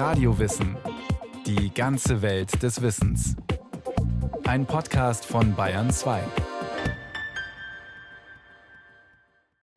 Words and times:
Radiowissen. 0.00 0.78
Die 1.44 1.74
ganze 1.74 2.22
Welt 2.22 2.62
des 2.62 2.80
Wissens. 2.80 3.36
Ein 4.44 4.64
Podcast 4.64 5.26
von 5.26 5.54
Bayern 5.54 5.90
2. 5.90 6.22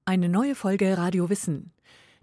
Eine 0.06 0.30
neue 0.30 0.56
Folge 0.56 0.98
Radio 0.98 1.30
Wissen. 1.30 1.74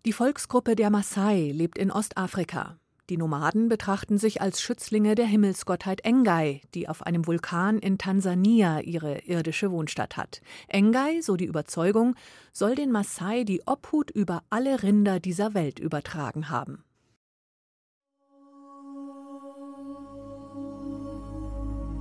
Die 0.07 0.15
Volksgruppe 0.15 0.77
der 0.77 0.89
Maasai 0.89 1.53
lebt 1.53 1.77
in 1.77 1.91
Ostafrika. 1.91 2.79
Die 3.11 3.19
Nomaden 3.19 3.69
betrachten 3.69 4.17
sich 4.17 4.41
als 4.41 4.63
Schützlinge 4.63 5.15
der 5.15 5.27
Himmelsgottheit 5.27 6.01
Engai, 6.03 6.63
die 6.75 6.89
auf 6.89 7.03
einem 7.03 7.27
Vulkan 7.27 7.79
in 7.79 7.99
Tansania 7.99 8.81
ihre 8.81 9.19
irdische 9.27 9.71
Wohnstatt 9.71 10.17
hat. 10.17 10.41
Engai, 10.69 11.21
so 11.21 11.37
die 11.37 11.45
Überzeugung, 11.45 12.15
soll 12.55 12.77
den 12.77 12.93
Maasai 12.93 13.45
die 13.45 13.61
Obhut 13.67 14.11
über 14.11 14.43
alle 14.49 14.83
Rinder 14.83 15.21
dieser 15.21 15.53
Welt 15.53 15.79
übertragen 15.79 16.49
haben. 16.49 16.83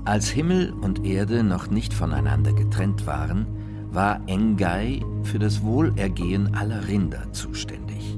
Als 0.06 0.30
Himmel 0.30 0.74
und 0.82 1.06
Erde 1.06 1.44
noch 1.44 1.70
nicht 1.70 1.94
voneinander 1.94 2.54
getrennt 2.54 3.06
waren, 3.06 3.46
war 3.92 4.22
Engai 4.28 5.02
für 5.24 5.40
das 5.40 5.64
Wohlergehen 5.64 6.56
aller 6.56 6.88
Rinder 6.88 7.32
zuständig. 7.34 8.18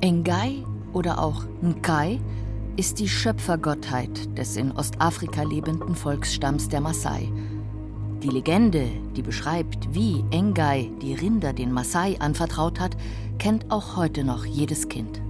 Engai 0.00 0.64
oder 0.92 1.18
auch 1.18 1.44
Nkai 1.62 2.20
ist 2.76 3.00
die 3.00 3.08
Schöpfergottheit 3.08 4.38
des 4.38 4.56
in 4.56 4.72
Ostafrika 4.72 5.42
lebenden 5.42 5.94
Volksstamms 5.94 6.68
der 6.68 6.80
Maasai. 6.80 7.32
Die 8.22 8.28
Legende, 8.28 8.86
die 9.16 9.22
beschreibt, 9.22 9.94
wie 9.94 10.24
Engai 10.30 10.90
die 11.02 11.14
Rinder 11.14 11.52
den 11.52 11.72
Maasai 11.72 12.16
anvertraut 12.20 12.80
hat, 12.80 12.96
kennt 13.38 13.70
auch 13.70 13.96
heute 13.96 14.24
noch 14.24 14.44
jedes 14.44 14.88
Kind. 14.88 15.20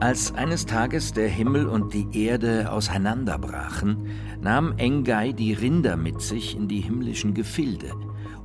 Als 0.00 0.34
eines 0.34 0.66
Tages 0.66 1.12
der 1.12 1.28
Himmel 1.28 1.66
und 1.66 1.94
die 1.94 2.06
Erde 2.12 2.70
auseinanderbrachen, 2.70 4.08
nahm 4.44 4.74
Engai 4.76 5.32
die 5.32 5.54
Rinder 5.54 5.96
mit 5.96 6.20
sich 6.20 6.54
in 6.54 6.68
die 6.68 6.80
himmlischen 6.80 7.32
Gefilde, 7.32 7.92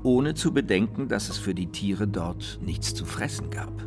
ohne 0.02 0.34
zu 0.34 0.54
bedenken, 0.54 1.10
dass 1.10 1.28
es 1.28 1.38
für 1.38 1.54
die 1.54 1.68
Tiere 1.68 2.08
dort 2.08 2.58
nichts 2.64 2.96
zu 2.96 3.04
fressen 3.04 3.50
gab. 3.50 3.86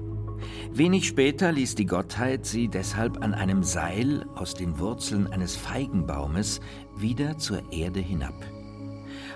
Wenig 0.74 1.08
später 1.08 1.52
ließ 1.52 1.74
die 1.74 1.86
Gottheit 1.86 2.44
sie 2.44 2.68
deshalb 2.68 3.22
an 3.24 3.32
einem 3.32 3.62
Seil 3.62 4.26
aus 4.34 4.52
den 4.52 4.78
Wurzeln 4.78 5.26
eines 5.26 5.56
Feigenbaumes 5.56 6.60
wieder 6.98 7.38
zur 7.38 7.72
Erde 7.72 8.00
hinab. 8.00 8.34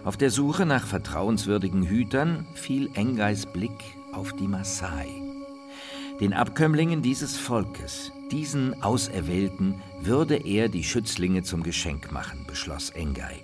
Auf 0.04 0.18
der 0.18 0.30
Suche 0.30 0.66
nach 0.66 0.86
vertrauenswürdigen 0.86 1.82
Hütern 1.82 2.46
fiel 2.54 2.90
Engais 2.92 3.46
Blick 3.46 3.96
auf 4.12 4.34
die 4.34 4.48
Maasai. 4.48 5.08
Den 6.20 6.34
Abkömmlingen 6.34 7.00
dieses 7.00 7.38
Volkes, 7.38 8.12
diesen 8.30 8.82
Auserwählten, 8.82 9.80
würde 10.00 10.36
er 10.36 10.68
die 10.68 10.84
Schützlinge 10.84 11.42
zum 11.42 11.62
Geschenk 11.62 12.12
machen, 12.12 12.44
beschloss 12.46 12.90
Engai. 12.90 13.42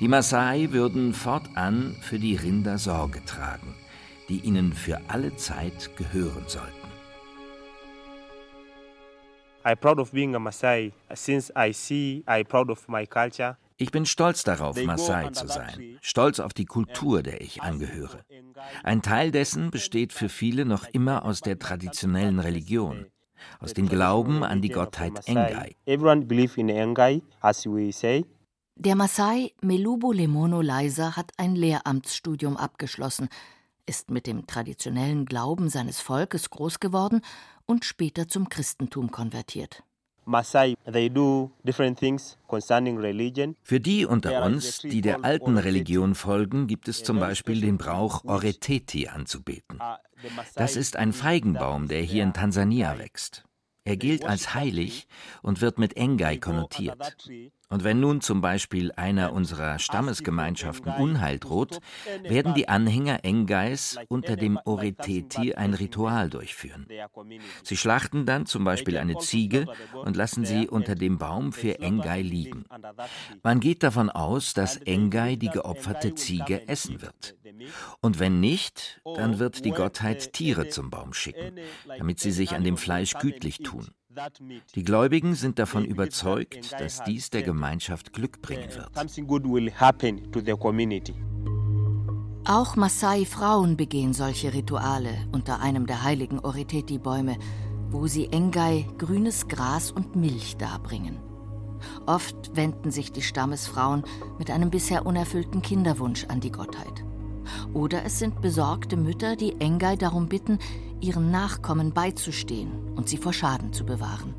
Die 0.00 0.08
Maasai 0.08 0.68
würden 0.72 1.14
fortan 1.14 1.96
für 2.00 2.18
die 2.18 2.36
Rinder 2.36 2.78
Sorge 2.78 3.24
tragen, 3.24 3.74
die 4.28 4.40
ihnen 4.40 4.72
für 4.72 5.00
alle 5.08 5.36
Zeit 5.36 5.96
gehören 5.96 6.44
sollten. 6.46 6.84
I'm 9.64 9.76
proud 9.76 9.98
of 9.98 10.12
being 10.12 10.34
a 10.34 10.38
Maasai. 10.38 10.92
Since 11.14 11.50
I 11.56 11.72
see, 11.72 12.22
I'm 12.26 12.44
proud 12.44 12.68
of 12.70 12.86
my 12.88 13.06
culture. 13.06 13.56
Ich 13.76 13.90
bin 13.90 14.06
stolz 14.06 14.44
darauf, 14.44 14.80
Maasai 14.80 15.30
zu 15.30 15.48
sein, 15.48 15.98
stolz 16.00 16.38
auf 16.38 16.54
die 16.54 16.64
Kultur, 16.64 17.22
der 17.22 17.40
ich 17.40 17.60
angehöre. 17.60 18.24
Ein 18.84 19.02
Teil 19.02 19.32
dessen 19.32 19.72
besteht 19.72 20.12
für 20.12 20.28
viele 20.28 20.64
noch 20.64 20.86
immer 20.92 21.24
aus 21.24 21.40
der 21.40 21.58
traditionellen 21.58 22.38
Religion, 22.38 23.06
aus 23.60 23.74
dem 23.74 23.88
Glauben 23.88 24.42
an 24.42 24.62
die 24.62 24.68
Gottheit 24.68 25.26
Engai. 25.26 25.76
Der 28.76 28.96
Maasai 28.96 29.52
Melubo 29.60 30.12
Lemono 30.12 30.60
Leisa 30.60 31.16
hat 31.16 31.32
ein 31.36 31.54
Lehramtsstudium 31.54 32.56
abgeschlossen, 32.56 33.28
ist 33.86 34.10
mit 34.10 34.26
dem 34.26 34.46
traditionellen 34.46 35.26
Glauben 35.26 35.68
seines 35.68 36.00
Volkes 36.00 36.50
groß 36.50 36.80
geworden 36.80 37.20
und 37.66 37.84
später 37.84 38.26
zum 38.28 38.48
Christentum 38.48 39.10
konvertiert. 39.10 39.84
Für 43.62 43.80
die 43.80 44.06
unter 44.06 44.44
uns, 44.44 44.78
die 44.78 45.00
der 45.00 45.24
alten 45.24 45.58
Religion 45.58 46.14
folgen, 46.14 46.66
gibt 46.66 46.88
es 46.88 47.02
zum 47.02 47.20
Beispiel 47.20 47.60
den 47.60 47.78
Brauch, 47.78 48.24
Oreteti 48.24 49.08
anzubeten. 49.08 49.80
Das 50.54 50.76
ist 50.76 50.96
ein 50.96 51.12
Feigenbaum, 51.12 51.88
der 51.88 52.00
hier 52.02 52.22
in 52.22 52.32
Tansania 52.32 52.98
wächst. 52.98 53.44
Er 53.86 53.98
gilt 53.98 54.24
als 54.24 54.54
heilig 54.54 55.06
und 55.42 55.60
wird 55.60 55.78
mit 55.78 55.96
Engai 55.96 56.38
konnotiert. 56.38 57.16
Und 57.68 57.84
wenn 57.84 58.00
nun 58.00 58.20
zum 58.20 58.40
Beispiel 58.40 58.92
einer 58.92 59.32
unserer 59.32 59.78
Stammesgemeinschaften 59.78 60.92
Unheil 60.92 61.38
droht, 61.38 61.80
werden 62.22 62.54
die 62.54 62.68
Anhänger 62.68 63.24
Engais 63.24 63.98
unter 64.08 64.36
dem 64.36 64.58
Oreteti 64.64 65.54
ein 65.54 65.74
Ritual 65.74 66.30
durchführen. 66.30 66.86
Sie 67.62 67.76
schlachten 67.76 68.26
dann 68.26 68.46
zum 68.46 68.64
Beispiel 68.64 68.96
eine 68.96 69.18
Ziege 69.18 69.66
und 69.92 70.16
lassen 70.16 70.44
sie 70.44 70.68
unter 70.68 70.94
dem 70.94 71.18
Baum 71.18 71.52
für 71.52 71.80
Engai 71.80 72.22
liegen. 72.22 72.64
Man 73.42 73.60
geht 73.60 73.82
davon 73.82 74.10
aus, 74.10 74.54
dass 74.54 74.76
Engai 74.76 75.36
die 75.36 75.50
geopferte 75.50 76.14
Ziege 76.14 76.68
essen 76.68 77.02
wird. 77.02 77.36
Und 78.00 78.18
wenn 78.18 78.40
nicht, 78.40 79.00
dann 79.16 79.38
wird 79.38 79.64
die 79.64 79.70
Gottheit 79.70 80.32
Tiere 80.32 80.68
zum 80.68 80.90
Baum 80.90 81.12
schicken, 81.12 81.58
damit 81.86 82.20
sie 82.20 82.32
sich 82.32 82.54
an 82.54 82.64
dem 82.64 82.76
Fleisch 82.76 83.14
gütlich 83.14 83.58
tun. 83.58 83.88
Die 84.74 84.84
Gläubigen 84.84 85.34
sind 85.34 85.58
davon 85.58 85.84
überzeugt, 85.84 86.72
dass 86.78 87.02
dies 87.04 87.30
der 87.30 87.42
Gemeinschaft 87.42 88.12
Glück 88.12 88.40
bringen 88.42 88.68
wird. 88.74 88.90
Auch 92.46 92.76
Maasai-Frauen 92.76 93.76
begehen 93.76 94.12
solche 94.12 94.52
Rituale 94.52 95.10
unter 95.32 95.60
einem 95.60 95.86
der 95.86 96.02
heiligen 96.02 96.38
Oreteti-Bäume, 96.40 97.38
wo 97.90 98.06
sie 98.06 98.26
Engai 98.26 98.86
grünes 98.98 99.48
Gras 99.48 99.90
und 99.90 100.14
Milch 100.14 100.56
darbringen. 100.58 101.18
Oft 102.06 102.54
wenden 102.54 102.90
sich 102.90 103.12
die 103.12 103.22
Stammesfrauen 103.22 104.04
mit 104.38 104.50
einem 104.50 104.70
bisher 104.70 105.06
unerfüllten 105.06 105.62
Kinderwunsch 105.62 106.26
an 106.28 106.40
die 106.40 106.52
Gottheit. 106.52 107.04
Oder 107.72 108.04
es 108.04 108.18
sind 108.18 108.40
besorgte 108.40 108.96
Mütter, 108.96 109.36
die 109.36 109.60
Engai 109.60 109.96
darum 109.96 110.28
bitten, 110.28 110.58
ihren 111.04 111.30
Nachkommen 111.30 111.92
beizustehen 111.92 112.94
und 112.96 113.08
sie 113.08 113.18
vor 113.18 113.34
Schaden 113.34 113.72
zu 113.74 113.84
bewahren. 113.84 114.34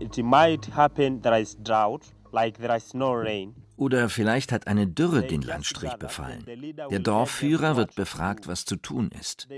It 0.00 0.16
might 0.18 0.68
happen 0.74 1.22
there 1.22 1.40
is 1.40 1.56
drought, 1.62 2.02
like 2.32 2.58
there 2.58 2.76
is 2.76 2.92
no 2.92 3.12
rain. 3.12 3.54
Oder 3.76 4.08
vielleicht 4.08 4.52
hat 4.52 4.66
eine 4.66 4.86
Dürre 4.86 5.26
den 5.26 5.42
Landstrich 5.42 5.94
befallen. 5.94 6.44
Der 6.90 6.98
Dorfführer 6.98 7.76
wird 7.76 7.94
befragt, 7.94 8.46
was 8.46 8.64
zu 8.64 8.76
tun 8.76 9.10
ist. 9.18 9.48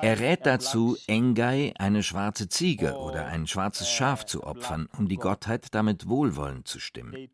Er 0.00 0.20
rät 0.20 0.46
dazu, 0.46 0.96
Engai 1.06 1.72
eine 1.78 2.02
schwarze 2.02 2.48
Ziege 2.48 2.96
oder 2.96 3.26
ein 3.26 3.46
schwarzes 3.46 3.88
Schaf 3.88 4.24
zu 4.26 4.44
opfern, 4.44 4.88
um 4.96 5.08
die 5.08 5.16
Gottheit 5.16 5.74
damit 5.74 6.08
wohlwollend 6.08 6.68
zu 6.68 6.78
stimmen. 6.78 7.28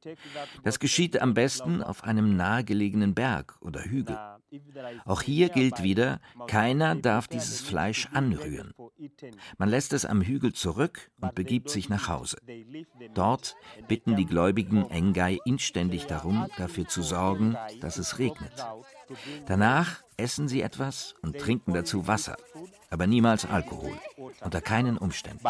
Das 0.64 0.78
geschieht 0.78 1.20
am 1.20 1.34
besten 1.34 1.82
auf 1.82 2.04
einem 2.04 2.36
nahegelegenen 2.36 3.14
Berg 3.14 3.56
oder 3.60 3.84
Hügel. 3.84 4.18
Auch 5.04 5.22
hier 5.22 5.48
gilt 5.48 5.82
wieder, 5.82 6.20
keiner 6.46 6.94
darf 6.94 7.28
dieses 7.28 7.60
Fleisch 7.60 8.08
anrühren. 8.12 8.72
Man 9.58 9.68
lässt 9.68 9.92
es 9.92 10.04
am 10.04 10.22
Hügel 10.22 10.52
zurück 10.52 11.10
und 11.20 11.34
begibt 11.34 11.68
sich 11.68 11.88
nach 11.88 12.08
Hause. 12.08 12.38
Dort 13.14 13.56
bitten 13.88 14.16
die 14.16 14.26
Gläubigen 14.26 14.88
Engai 14.88 15.38
inständig 15.44 16.06
darum, 16.16 16.46
dafür 16.56 16.86
zu 16.88 17.02
sorgen, 17.02 17.56
dass 17.80 17.98
es 17.98 18.18
regnet. 18.18 18.52
Danach 19.46 20.02
essen 20.16 20.48
sie 20.48 20.62
etwas 20.62 21.14
und 21.22 21.38
trinken 21.38 21.74
dazu 21.74 22.06
Wasser, 22.06 22.36
aber 22.90 23.06
niemals 23.06 23.44
Alkohol, 23.44 23.92
unter 24.40 24.60
keinen 24.60 24.98
Umständen. 24.98 25.44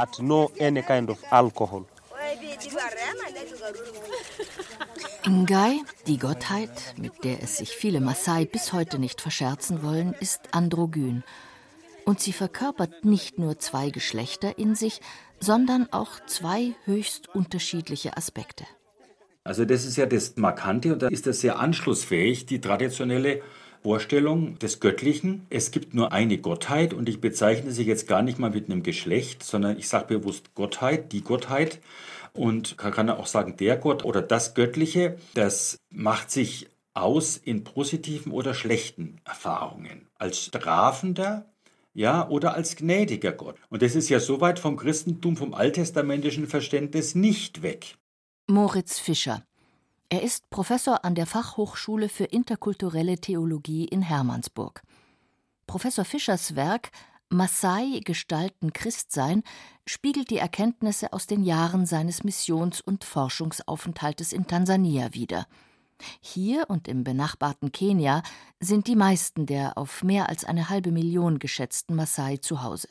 Ngai, 5.29 5.81
die 6.07 6.19
Gottheit, 6.19 6.95
mit 6.97 7.25
der 7.25 7.43
es 7.43 7.57
sich 7.57 7.71
viele 7.71 8.01
Maasai 8.01 8.45
bis 8.45 8.73
heute 8.73 8.99
nicht 8.99 9.21
verscherzen 9.21 9.83
wollen, 9.83 10.15
ist 10.15 10.55
androgyn. 10.55 11.25
Und 12.05 12.21
sie 12.21 12.33
verkörpert 12.33 13.05
nicht 13.05 13.39
nur 13.39 13.59
zwei 13.59 13.91
Geschlechter 13.91 14.59
in 14.59 14.77
sich, 14.77 15.01
sondern 15.41 15.93
auch 15.93 16.13
zwei 16.27 16.75
höchst 16.85 17.29
unterschiedliche 17.35 18.17
Aspekte. 18.17 18.65
Also 19.47 19.65
das 19.65 19.85
ist 19.85 19.97
ja 19.97 20.07
das 20.07 20.37
Markante 20.37 20.93
und 20.93 21.03
da 21.03 21.09
ist 21.09 21.27
das 21.27 21.41
sehr 21.41 21.59
anschlussfähig, 21.59 22.47
die 22.47 22.61
traditionelle 22.61 23.41
Vorstellung 23.83 24.59
des 24.59 24.81
Göttlichen. 24.81 25.47
Es 25.49 25.71
gibt 25.71 25.95
nur 25.95 26.13
eine 26.13 26.39
Gottheit 26.39 26.93
und 26.93 27.09
ich 27.09 27.21
bezeichne 27.21 27.71
sie 27.71 27.85
jetzt 27.85 28.09
gar 28.09 28.23
nicht 28.23 28.39
mal 28.39 28.51
mit 28.51 28.69
einem 28.69 28.83
Geschlecht, 28.83 29.45
sondern 29.45 29.79
ich 29.79 29.89
sage 29.89 30.19
bewusst 30.19 30.55
Gottheit, 30.55 31.13
die 31.13 31.23
Gottheit 31.23 31.81
und 32.33 32.77
kann 32.77 33.09
auch 33.11 33.27
sagen 33.27 33.57
der 33.57 33.77
Gott 33.77 34.05
oder 34.05 34.23
das 34.23 34.55
Göttliche, 34.55 35.17
das 35.35 35.79
macht 35.91 36.31
sich 36.31 36.69
aus 36.95 37.37
in 37.37 37.63
positiven 37.63 38.33
oder 38.33 38.55
schlechten 38.55 39.21
Erfahrungen. 39.25 40.09
Als 40.19 40.47
strafender 40.47 41.47
ja, 41.95 42.29
oder 42.29 42.55
als 42.55 42.77
gnädiger 42.77 43.33
Gott. 43.33 43.57
Und 43.71 43.81
das 43.81 43.95
ist 43.95 44.11
ja 44.11 44.21
soweit 44.21 44.59
vom 44.59 44.77
Christentum, 44.77 45.37
vom 45.37 45.55
alttestamentischen 45.55 46.47
Verständnis 46.47 47.15
nicht 47.15 47.63
weg. 47.63 47.97
Moritz 48.49 49.01
Fischer. 49.01 49.43
Er 50.09 50.23
ist 50.23 50.49
Professor 50.51 51.05
an 51.05 51.17
der 51.17 51.27
Fachhochschule 51.27 52.09
für 52.09 52.27
interkulturelle 52.27 53.19
Theologie 53.19 53.87
in 53.87 54.03
Hermannsburg. 54.03 54.83
Professor 55.67 56.05
Fischers 56.05 56.55
Werk 56.55 56.93
Maasai 57.29 58.03
gestalten 58.05 58.73
Christsein 58.73 59.43
spiegelt 59.85 60.31
die 60.31 60.39
Erkenntnisse 60.39 61.13
aus 61.13 61.27
den 61.27 61.43
Jahren 61.43 61.87
seines 61.87 62.23
Missions- 62.23 62.81
und 62.81 63.03
Forschungsaufenthaltes 63.03 64.33
in 64.33 64.47
Tansania 64.47 65.13
wider. 65.13 65.49
Hier 66.21 66.67
und 66.71 66.87
im 66.87 67.03
benachbarten 67.03 67.73
Kenia 67.73 68.23
sind 68.61 68.87
die 68.87 68.95
meisten 68.95 69.47
der 69.47 69.77
auf 69.77 70.05
mehr 70.05 70.29
als 70.29 70.45
eine 70.45 70.69
halbe 70.69 70.93
Million 70.93 71.41
geschätzten 71.41 71.97
Maasai 71.97 72.37
zu 72.37 72.63
Hause. 72.63 72.91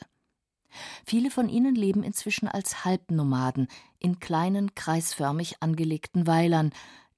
Viele 1.04 1.30
von 1.30 1.48
ihnen 1.48 1.74
leben 1.74 2.02
inzwischen 2.02 2.48
als 2.48 2.84
Halbnomaden 2.84 3.68
in 3.98 4.20
kleinen, 4.20 4.74
kreisförmig 4.74 5.56
angelegten 5.60 6.26
Weilern, 6.26 6.70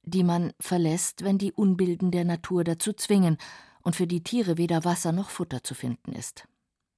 die 0.03 0.25
man 0.25 0.53
verlässt, 0.61 1.25
wenn 1.25 1.39
die 1.39 1.53
Unbilden 1.53 2.11
der 2.11 2.25
Natur 2.25 2.65
dazu 2.65 2.93
zwingen 2.93 3.39
und 3.83 3.97
für 3.97 4.07
die 4.07 4.23
Tiere 4.23 4.59
weder 4.59 4.85
Wasser 4.85 5.13
noch 5.13 5.31
Futter 5.31 5.63
zu 5.63 5.75
finden 5.75 6.13
ist. 6.13 6.47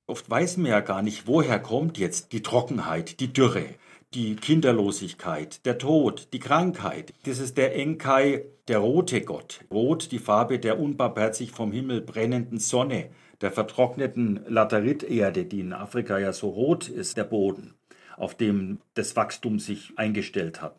Oft 0.06 0.28
weiß 0.28 0.56
man 0.56 0.70
ja 0.70 0.80
gar 0.80 1.02
nicht, 1.02 1.26
woher 1.26 1.60
kommt 1.60 1.98
jetzt 1.98 2.32
die 2.32 2.42
Trockenheit, 2.42 3.20
die 3.20 3.32
Dürre 3.32 3.76
die 4.14 4.34
Kinderlosigkeit, 4.34 5.64
der 5.64 5.78
Tod, 5.78 6.28
die 6.32 6.40
Krankheit. 6.40 7.14
Das 7.26 7.38
ist 7.38 7.56
der 7.56 7.76
Enkai, 7.76 8.44
der 8.66 8.78
rote 8.78 9.20
Gott. 9.22 9.60
Rot, 9.70 10.10
die 10.10 10.18
Farbe 10.18 10.58
der 10.58 10.80
unbarmherzig 10.80 11.52
vom 11.52 11.70
Himmel 11.70 12.00
brennenden 12.00 12.58
Sonne, 12.58 13.10
der 13.40 13.52
vertrockneten 13.52 14.40
Lateriterde, 14.46 15.44
die 15.44 15.60
in 15.60 15.72
Afrika 15.72 16.18
ja 16.18 16.32
so 16.32 16.50
rot 16.50 16.88
ist, 16.88 17.16
der 17.16 17.24
Boden, 17.24 17.74
auf 18.16 18.34
dem 18.34 18.80
das 18.94 19.16
Wachstum 19.16 19.58
sich 19.58 19.92
eingestellt 19.96 20.60
hat. 20.60 20.76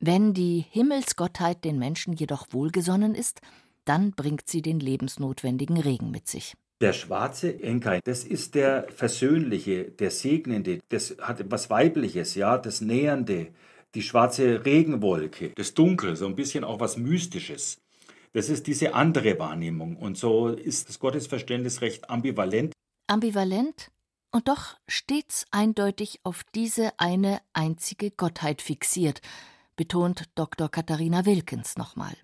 Wenn 0.00 0.32
die 0.32 0.64
Himmelsgottheit 0.70 1.64
den 1.64 1.78
Menschen 1.78 2.12
jedoch 2.12 2.46
wohlgesonnen 2.50 3.14
ist, 3.14 3.40
dann 3.84 4.12
bringt 4.12 4.48
sie 4.48 4.62
den 4.62 4.80
lebensnotwendigen 4.80 5.78
Regen 5.78 6.10
mit 6.10 6.28
sich. 6.28 6.54
Der 6.80 6.92
schwarze 6.92 7.60
Enkai, 7.60 8.00
das 8.04 8.22
ist 8.22 8.54
der 8.54 8.86
Versöhnliche, 8.94 9.84
der 9.86 10.12
Segnende, 10.12 10.78
das 10.90 11.16
hat 11.20 11.40
etwas 11.40 11.70
Weibliches, 11.70 12.36
ja, 12.36 12.56
das 12.56 12.80
Nähernde, 12.80 13.48
die 13.96 14.02
schwarze 14.02 14.64
Regenwolke, 14.64 15.50
das 15.56 15.74
Dunkel, 15.74 16.14
so 16.14 16.26
ein 16.26 16.36
bisschen 16.36 16.62
auch 16.62 16.78
was 16.78 16.96
Mystisches. 16.96 17.78
Das 18.32 18.48
ist 18.48 18.66
diese 18.66 18.94
andere 18.94 19.38
Wahrnehmung. 19.38 19.96
Und 19.96 20.16
so 20.16 20.48
ist 20.48 20.88
das 20.88 20.98
Gottesverständnis 20.98 21.80
recht 21.80 22.10
ambivalent. 22.10 22.72
Ambivalent 23.06 23.90
und 24.30 24.48
doch 24.48 24.76
stets 24.86 25.46
eindeutig 25.50 26.20
auf 26.22 26.44
diese 26.54 26.98
eine 26.98 27.40
einzige 27.52 28.10
Gottheit 28.10 28.60
fixiert, 28.60 29.20
betont 29.76 30.24
Dr. 30.34 30.68
Katharina 30.68 31.24
Wilkens 31.24 31.76
nochmal. 31.76 32.14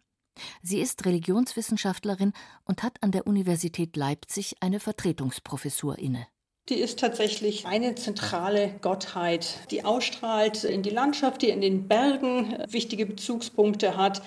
Sie 0.62 0.80
ist 0.80 1.06
Religionswissenschaftlerin 1.06 2.32
und 2.64 2.82
hat 2.82 3.02
an 3.02 3.12
der 3.12 3.26
Universität 3.26 3.96
Leipzig 3.96 4.56
eine 4.60 4.80
Vertretungsprofessur 4.80 5.98
inne. 5.98 6.26
Die 6.70 6.76
ist 6.76 6.98
tatsächlich 6.98 7.66
eine 7.66 7.94
zentrale 7.94 8.70
Gottheit, 8.80 9.58
die 9.70 9.84
ausstrahlt 9.84 10.64
in 10.64 10.82
die 10.82 10.88
Landschaft, 10.90 11.42
die 11.42 11.50
in 11.50 11.60
den 11.60 11.88
Bergen 11.88 12.56
wichtige 12.68 13.04
Bezugspunkte 13.04 13.98
hat, 13.98 14.22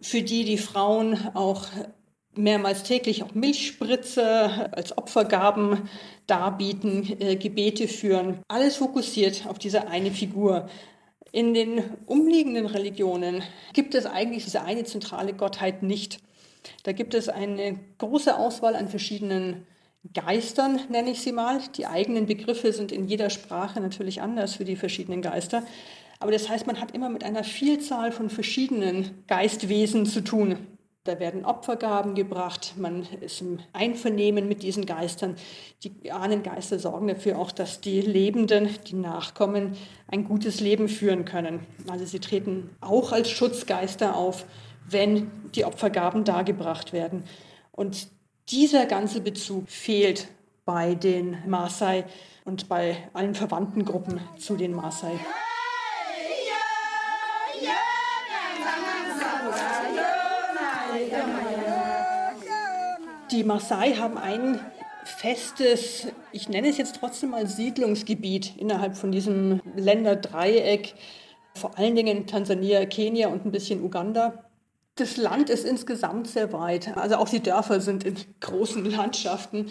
für 0.00 0.22
die 0.22 0.44
die 0.44 0.58
Frauen 0.58 1.18
auch 1.34 1.66
mehrmals 2.36 2.84
täglich 2.84 3.24
auch 3.24 3.34
Milchspritze 3.34 4.70
als 4.72 4.96
Opfergaben 4.96 5.88
darbieten, 6.28 7.20
äh, 7.20 7.34
Gebete 7.34 7.88
führen. 7.88 8.38
Alles 8.46 8.76
fokussiert 8.76 9.46
auf 9.48 9.58
diese 9.58 9.88
eine 9.88 10.12
Figur. 10.12 10.68
In 11.32 11.52
den 11.52 11.82
umliegenden 12.06 12.66
Religionen 12.66 13.42
gibt 13.72 13.96
es 13.96 14.06
eigentlich 14.06 14.44
diese 14.44 14.62
eine 14.62 14.84
zentrale 14.84 15.32
Gottheit 15.32 15.82
nicht. 15.82 16.20
Da 16.84 16.92
gibt 16.92 17.14
es 17.14 17.28
eine 17.28 17.80
große 17.98 18.36
Auswahl 18.36 18.76
an 18.76 18.88
verschiedenen 18.88 19.66
Geistern, 20.14 20.80
nenne 20.88 21.10
ich 21.10 21.22
sie 21.22 21.32
mal. 21.32 21.60
Die 21.76 21.86
eigenen 21.86 22.26
Begriffe 22.26 22.72
sind 22.72 22.90
in 22.90 23.06
jeder 23.06 23.30
Sprache 23.30 23.80
natürlich 23.80 24.20
anders 24.20 24.56
für 24.56 24.64
die 24.64 24.76
verschiedenen 24.76 25.22
Geister. 25.22 25.62
Aber 26.18 26.32
das 26.32 26.48
heißt, 26.48 26.66
man 26.66 26.80
hat 26.80 26.92
immer 26.92 27.08
mit 27.08 27.24
einer 27.24 27.44
Vielzahl 27.44 28.12
von 28.12 28.28
verschiedenen 28.28 29.24
Geistwesen 29.26 30.06
zu 30.06 30.22
tun. 30.22 30.56
Da 31.04 31.18
werden 31.18 31.44
Opfergaben 31.44 32.14
gebracht, 32.14 32.74
man 32.76 33.06
ist 33.20 33.40
im 33.40 33.58
Einvernehmen 33.72 34.46
mit 34.46 34.62
diesen 34.62 34.86
Geistern. 34.86 35.34
Die 35.82 36.12
Ahnengeister 36.12 36.78
sorgen 36.78 37.08
dafür 37.08 37.38
auch, 37.40 37.50
dass 37.50 37.80
die 37.80 38.00
Lebenden, 38.00 38.68
die 38.86 38.94
Nachkommen, 38.94 39.76
ein 40.06 40.22
gutes 40.22 40.60
Leben 40.60 40.88
führen 40.88 41.24
können. 41.24 41.66
Also 41.88 42.04
sie 42.04 42.20
treten 42.20 42.70
auch 42.80 43.10
als 43.10 43.30
Schutzgeister 43.30 44.16
auf, 44.16 44.46
wenn 44.88 45.28
die 45.56 45.64
Opfergaben 45.64 46.22
dargebracht 46.22 46.92
werden. 46.92 47.24
Und 47.72 48.08
dieser 48.48 48.86
ganze 48.86 49.20
Bezug 49.20 49.68
fehlt 49.68 50.28
bei 50.64 50.94
den 50.94 51.38
Maasai 51.46 52.04
und 52.44 52.68
bei 52.68 52.96
allen 53.12 53.34
verwandten 53.34 53.84
Gruppen 53.84 54.20
zu 54.38 54.56
den 54.56 54.74
Maasai. 54.74 55.18
Die 63.30 63.44
Maasai 63.44 63.94
haben 63.94 64.18
ein 64.18 64.60
festes, 65.04 66.06
ich 66.32 66.48
nenne 66.48 66.68
es 66.68 66.76
jetzt 66.76 66.96
trotzdem 67.00 67.30
mal 67.30 67.46
Siedlungsgebiet 67.46 68.56
innerhalb 68.58 68.96
von 68.96 69.10
diesem 69.10 69.62
Länderdreieck, 69.74 70.94
vor 71.54 71.78
allen 71.78 71.96
Dingen 71.96 72.26
Tansania, 72.26 72.84
Kenia 72.86 73.28
und 73.28 73.46
ein 73.46 73.52
bisschen 73.52 73.82
Uganda. 73.82 74.51
Das 74.96 75.16
Land 75.16 75.48
ist 75.48 75.64
insgesamt 75.64 76.28
sehr 76.28 76.52
weit. 76.52 76.96
Also 76.98 77.16
auch 77.16 77.28
die 77.28 77.42
Dörfer 77.42 77.80
sind 77.80 78.04
in 78.04 78.14
großen 78.40 78.84
Landschaften. 78.84 79.70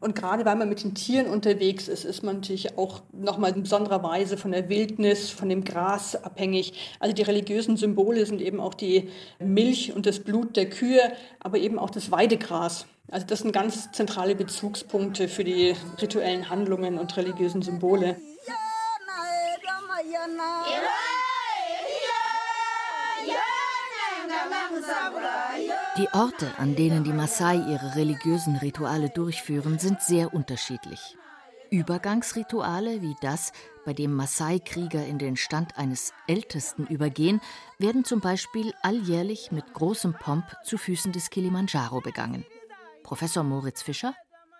Und 0.00 0.14
gerade 0.16 0.44
weil 0.46 0.56
man 0.56 0.68
mit 0.68 0.82
den 0.82 0.94
Tieren 0.94 1.26
unterwegs 1.26 1.88
ist, 1.88 2.04
ist 2.04 2.22
man 2.22 2.36
natürlich 2.36 2.78
auch 2.78 3.02
nochmal 3.12 3.52
in 3.52 3.62
besonderer 3.62 4.02
Weise 4.02 4.36
von 4.36 4.50
der 4.50 4.68
Wildnis, 4.70 5.30
von 5.30 5.48
dem 5.48 5.62
Gras 5.62 6.16
abhängig. 6.16 6.72
Also 6.98 7.14
die 7.14 7.22
religiösen 7.22 7.76
Symbole 7.76 8.24
sind 8.24 8.40
eben 8.40 8.60
auch 8.60 8.74
die 8.74 9.10
Milch 9.38 9.92
und 9.94 10.06
das 10.06 10.20
Blut 10.20 10.56
der 10.56 10.70
Kühe, 10.70 11.12
aber 11.38 11.58
eben 11.58 11.78
auch 11.78 11.90
das 11.90 12.10
Weidegras. 12.10 12.86
Also 13.10 13.26
das 13.26 13.40
sind 13.40 13.52
ganz 13.52 13.92
zentrale 13.92 14.34
Bezugspunkte 14.34 15.28
für 15.28 15.44
die 15.44 15.76
rituellen 16.00 16.48
Handlungen 16.48 16.98
und 16.98 17.14
religiösen 17.16 17.60
Symbole. 17.60 18.16
Die 25.98 26.08
Orte, 26.12 26.50
an 26.58 26.74
denen 26.74 27.04
die 27.04 27.12
Maasai 27.12 27.56
ihre 27.56 27.94
religiösen 27.96 28.56
Rituale 28.56 29.10
durchführen, 29.10 29.78
sind 29.78 30.00
sehr 30.00 30.32
unterschiedlich. 30.32 31.16
Übergangsrituale 31.70 33.00
wie 33.00 33.16
das, 33.20 33.52
bei 33.84 33.94
dem 33.94 34.14
Maasai-Krieger 34.14 35.06
in 35.06 35.18
den 35.18 35.36
Stand 35.36 35.78
eines 35.78 36.12
Ältesten 36.26 36.86
übergehen, 36.86 37.40
werden 37.78 38.04
zum 38.04 38.20
Beispiel 38.20 38.74
alljährlich 38.82 39.52
mit 39.52 39.72
großem 39.72 40.14
Pomp 40.14 40.44
zu 40.64 40.76
Füßen 40.76 41.12
des 41.12 41.30
Kilimanjaro 41.30 42.00
begangen. 42.00 42.44
Professor 43.02 43.42
Moritz 43.42 43.82
Fischer? 43.82 44.14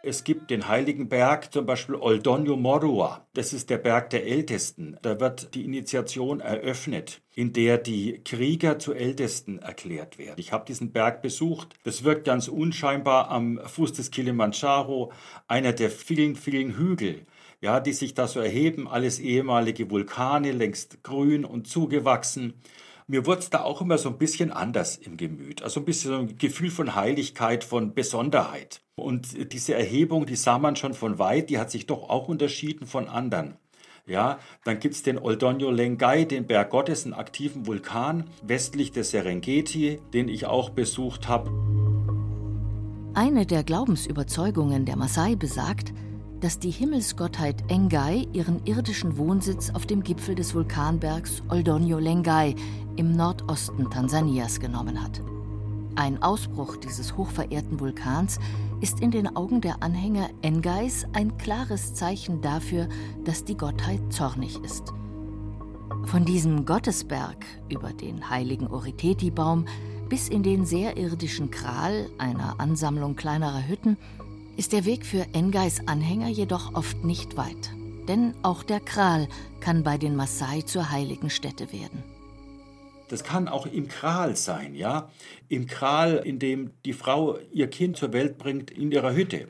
Es 0.05 0.25
gibt 0.25 0.51
den 0.51 0.67
heiligen 0.67 1.09
Berg, 1.09 1.53
zum 1.53 1.65
Beispiel 1.65 1.95
Oldonyo 1.95 2.57
Morua. 2.57 3.25
Das 3.35 3.53
ist 3.53 3.71
der 3.71 3.79
Berg 3.79 4.11
der 4.11 4.27
Ältesten. 4.27 4.97
Da 5.03 5.21
wird 5.21 5.55
die 5.55 5.65
Initiation 5.65 6.41
eröffnet, 6.41 7.23
in 7.37 7.53
der 7.53 7.79
die 7.79 8.21
Krieger 8.25 8.81
zu 8.81 8.95
Ältesten 8.95 9.61
erklärt 9.61 10.19
werden. 10.19 10.41
Ich 10.41 10.53
habe 10.53 10.65
diesen 10.67 10.91
Berg 10.91 11.23
besucht. 11.23 11.77
Das 11.85 12.03
wirkt 12.03 12.25
ganz 12.25 12.49
unscheinbar 12.49 13.31
am 13.31 13.61
Fuß 13.65 13.93
des 13.93 14.11
Kilimanjaro, 14.11 15.13
einer 15.47 15.73
der 15.73 15.89
vielen, 15.89 16.35
vielen 16.35 16.77
Hügel 16.77 17.25
ja, 17.63 17.79
die 17.79 17.93
sich 17.93 18.13
da 18.13 18.27
so 18.27 18.41
erheben, 18.41 18.89
alles 18.89 19.21
ehemalige 19.21 19.89
Vulkane, 19.89 20.51
längst 20.51 21.05
grün 21.05 21.45
und 21.45 21.69
zugewachsen 21.69 22.55
mir 23.07 23.27
wurde 23.27 23.41
es 23.41 23.51
da 23.51 23.63
auch 23.63 23.81
immer 23.81 23.99
so 23.99 24.09
ein 24.09 24.19
bisschen 24.19 24.51
anders 24.51 24.97
im 24.97 25.17
Gemüt. 25.17 25.63
Also 25.63 25.81
ein 25.81 25.85
bisschen 25.85 26.11
so 26.11 26.19
ein 26.19 26.39
Gefühl 26.39 26.71
von 26.71 26.95
Heiligkeit, 26.95 27.65
von 27.65 27.95
Besonderheit. 27.95 28.81
Und 28.95 29.53
diese 29.53 29.75
Erhebung, 29.75 30.27
die 30.27 30.37
sah 30.37 30.59
man 30.59 30.77
schon 30.77 30.95
von 30.95 31.19
weit, 31.19 31.51
die 31.51 31.59
hat 31.59 31.71
sich 31.71 31.87
doch 31.87 32.09
auch 32.09 32.29
unterschieden 32.29 32.87
von 32.87 33.09
anderen. 33.09 33.57
Ja, 34.05 34.39
dann 34.65 34.81
gibt 34.81 34.95
es 34.95 35.03
den 35.03 35.17
Oldonyo 35.17 35.71
Lengai, 35.71 36.25
den 36.25 36.47
Berg 36.47 36.71
Gottes, 36.71 37.05
einen 37.05 37.15
aktiven 37.15 37.67
Vulkan, 37.67 38.29
westlich 38.43 38.91
des 38.91 39.11
Serengeti, 39.11 40.01
den 40.13 40.29
ich 40.29 40.47
auch 40.47 40.71
besucht 40.71 41.29
habe. 41.29 41.51
Eine 43.15 43.47
der 43.47 43.63
Glaubensüberzeugungen 43.63 44.87
der 44.87 44.97
Maasai 44.97 45.37
besagt, 45.37 45.93
dass 46.43 46.59
die 46.59 46.73
Himmelsgottheit 46.73 47.63
Engai 47.69 48.27
ihren 48.33 48.67
irdischen 48.67 49.17
Wohnsitz 49.17 49.71
auf 49.71 49.87
dem 49.87 50.03
Gipfel 50.03 50.35
des 50.35 50.55
Vulkanbergs 50.55 51.41
Oldonyo 51.49 52.01
Lengai 52.01 52.57
im 52.97 53.13
Nordosten 53.13 53.89
Tansanias 53.89 54.59
genommen 54.59 55.01
hat. 55.01 55.23
Ein 55.95 56.21
Ausbruch 56.21 56.77
dieses 56.77 57.17
hochverehrten 57.17 57.79
Vulkans 57.79 58.41
ist 58.81 59.01
in 59.01 59.13
den 59.13 59.37
Augen 59.37 59.61
der 59.61 59.85
Anhänger 59.85 60.31
Engais 60.43 61.07
ein 61.13 61.39
klares 61.39 61.95
Zeichen 61.95 62.41
dafür, 62.41 62.89
dass 63.25 63.45
die 63.45 63.57
Gottheit 63.57 64.01
zornig 64.13 64.59
ist. 64.65 64.93
Von 66.07 66.25
diesem 66.25 66.65
Gottesberg 66.65 67.47
über 67.69 67.93
den 67.93 68.31
heiligen 68.31 68.67
Oriteti-Baum 68.67 69.67
bis 70.09 70.29
in 70.29 70.43
den 70.43 70.65
sehr 70.65 70.97
irdischen 70.97 71.53
Kral, 71.53 72.11
einer 72.19 72.59
Ansammlung 72.59 73.15
kleinerer 73.15 73.69
Hütten, 73.69 73.97
ist 74.57 74.73
der 74.73 74.85
Weg 74.85 75.07
für 75.07 75.27
Engais 75.33 75.81
Anhänger 75.87 76.29
jedoch 76.29 76.75
oft 76.75 77.05
nicht 77.05 77.37
weit. 77.37 77.71
Denn 78.09 78.35
auch 78.43 78.63
der 78.63 78.81
Kral 78.81 79.29
kann 79.61 79.83
bei 79.83 79.97
den 79.97 80.17
Maasai 80.17 80.63
zur 80.63 80.91
heiligen 80.91 81.31
Stätte 81.31 81.73
werden. 81.73 82.03
Das 83.09 83.25
kann 83.25 83.47
auch 83.47 83.67
im 83.67 83.89
Kral 83.89 84.37
sein, 84.37 84.75
ja. 84.75 85.11
Im 85.49 85.67
Kral, 85.67 86.23
in 86.25 86.39
dem 86.39 86.71
die 86.85 86.95
Frau 86.95 87.39
ihr 87.53 87.69
Kind 87.69 87.97
zur 87.97 88.13
Welt 88.13 88.39
bringt, 88.39 88.71
in 88.71 88.91
ihrer 88.91 89.15
Hütte. 89.15 89.49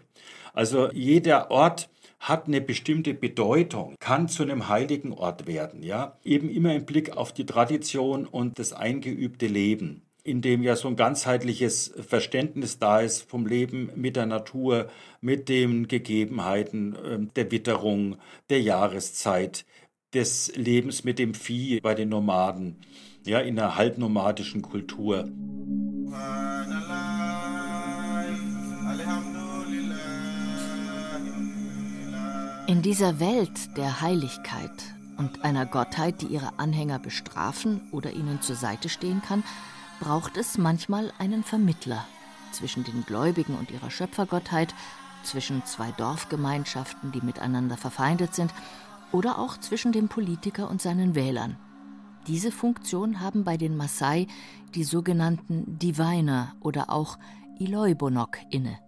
Also 0.52 0.90
jeder 0.92 1.50
Ort 1.50 1.88
hat 2.18 2.47
eine 2.47 2.61
bestimmte 2.61 3.14
Bedeutung, 3.14 3.94
kann 3.99 4.28
zu 4.28 4.42
einem 4.42 4.68
heiligen 4.68 5.12
Ort 5.12 5.47
werden, 5.47 5.82
ja. 5.82 6.16
Eben 6.25 6.50
immer 6.50 6.75
im 6.75 6.85
Blick 6.85 7.16
auf 7.16 7.32
die 7.32 7.47
Tradition 7.47 8.26
und 8.26 8.59
das 8.59 8.73
eingeübte 8.73 9.47
Leben 9.47 10.01
in 10.25 10.41
dem 10.41 10.62
ja 10.62 10.76
so 10.76 10.88
ein 10.88 10.97
ganzheitliches 10.97 11.95
Verständnis 12.07 12.79
da 12.79 13.00
ist 13.00 13.29
vom 13.29 13.47
Leben 13.47 13.91
mit 13.97 14.17
der 14.17 14.26
Natur, 14.26 14.88
mit 15.21 15.49
den 15.49 15.88
Gegebenheiten 15.88 16.97
ähm, 17.05 17.31
der 17.35 17.50
Witterung, 17.50 18.17
der 18.49 18.61
Jahreszeit, 18.61 19.64
des 20.14 20.55
Lebens 20.57 21.05
mit 21.05 21.19
dem 21.19 21.33
Vieh 21.33 21.81
bei 21.81 21.95
den 21.95 22.11
Nomaden 22.11 22.76
ja, 23.25 23.41
in 23.41 23.59
einer 23.59 23.76
halbnomadischen 23.76 24.61
Kultur. 24.62 25.25
In 32.67 32.83
dieser 32.83 33.21
Welt 33.21 33.76
der 33.76 34.00
Heiligkeit 34.00 34.71
und 35.17 35.45
einer 35.45 35.67
Gottheit, 35.67 36.21
die 36.21 36.26
ihre 36.26 36.59
Anhänger 36.59 36.99
bestrafen 36.99 37.81
oder 37.91 38.12
ihnen 38.12 38.41
zur 38.43 38.57
Seite 38.57 38.88
stehen 38.88 39.23
kann, 39.23 39.43
braucht 40.02 40.37
es 40.37 40.59
manchmal 40.59 41.12
einen 41.21 41.44
Vermittler 41.44 42.04
zwischen 42.50 42.82
den 42.82 43.04
Gläubigen 43.06 43.54
und 43.54 43.71
ihrer 43.71 43.90
Schöpfergottheit, 43.90 44.75
zwischen 45.23 45.64
zwei 45.64 45.92
Dorfgemeinschaften, 45.92 47.12
die 47.12 47.21
miteinander 47.21 47.76
verfeindet 47.76 48.35
sind, 48.35 48.52
oder 49.12 49.38
auch 49.38 49.56
zwischen 49.59 49.92
dem 49.92 50.09
Politiker 50.09 50.68
und 50.68 50.82
seinen 50.82 51.14
Wählern. 51.14 51.56
Diese 52.26 52.50
Funktion 52.50 53.21
haben 53.21 53.44
bei 53.44 53.56
den 53.56 53.76
Maasai 53.76 54.26
die 54.75 54.82
sogenannten 54.82 55.78
Diviner 55.78 56.56
oder 56.61 56.90
auch 56.90 57.16
Iloibonok 57.61 58.38
inne. 58.50 58.80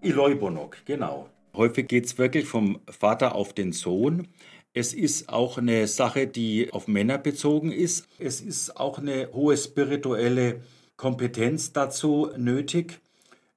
Iloibonok, 0.00 0.84
genau. 0.84 1.28
Häufig 1.54 1.88
geht 1.88 2.06
es 2.06 2.18
wirklich 2.18 2.46
vom 2.46 2.78
Vater 2.88 3.34
auf 3.34 3.52
den 3.52 3.72
Sohn. 3.72 4.28
Es 4.74 4.94
ist 4.94 5.28
auch 5.28 5.58
eine 5.58 5.86
Sache, 5.86 6.26
die 6.26 6.72
auf 6.72 6.88
Männer 6.88 7.18
bezogen 7.18 7.70
ist. 7.70 8.08
Es 8.18 8.40
ist 8.40 8.78
auch 8.78 8.98
eine 8.98 9.28
hohe 9.34 9.54
spirituelle 9.56 10.62
Kompetenz 10.96 11.74
dazu 11.74 12.30
nötig. 12.38 13.00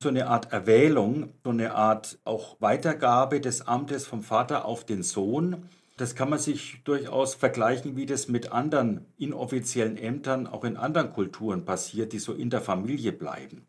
So 0.01 0.09
eine 0.09 0.27
Art 0.27 0.51
Erwählung, 0.51 1.29
so 1.41 1.51
eine 1.51 1.73
Art 1.73 2.19
auch 2.25 2.57
Weitergabe 2.59 3.39
des 3.39 3.61
Amtes 3.61 4.05
vom 4.05 4.23
Vater 4.23 4.65
auf 4.65 4.85
den 4.85 5.03
Sohn. 5.03 5.69
Das 5.95 6.15
kann 6.15 6.29
man 6.29 6.39
sich 6.39 6.81
durchaus 6.83 7.33
vergleichen, 7.33 7.95
wie 7.95 8.05
das 8.05 8.27
mit 8.27 8.51
anderen 8.51 9.05
inoffiziellen 9.17 9.95
Ämtern 9.95 10.47
auch 10.47 10.65
in 10.65 10.75
anderen 10.75 11.13
Kulturen 11.13 11.63
passiert, 11.63 12.11
die 12.11 12.19
so 12.19 12.33
in 12.33 12.49
der 12.49 12.59
Familie 12.59 13.13
bleiben. 13.13 13.65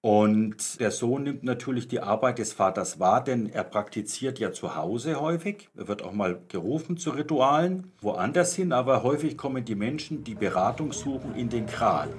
Und 0.00 0.78
der 0.78 0.92
Sohn 0.92 1.24
nimmt 1.24 1.42
natürlich 1.42 1.88
die 1.88 1.98
Arbeit 1.98 2.38
des 2.38 2.52
Vaters 2.52 3.00
wahr, 3.00 3.22
denn 3.22 3.46
er 3.46 3.64
praktiziert 3.64 4.38
ja 4.38 4.52
zu 4.52 4.76
Hause 4.76 5.20
häufig. 5.20 5.68
Er 5.76 5.88
wird 5.88 6.02
auch 6.02 6.12
mal 6.12 6.40
gerufen 6.48 6.98
zu 6.98 7.10
Ritualen, 7.10 7.90
woanders 8.00 8.54
hin, 8.54 8.72
aber 8.72 9.02
häufig 9.02 9.36
kommen 9.36 9.64
die 9.64 9.74
Menschen, 9.74 10.22
die 10.22 10.36
Beratung 10.36 10.92
suchen, 10.92 11.34
in 11.34 11.48
den 11.48 11.66
Kral. 11.66 12.10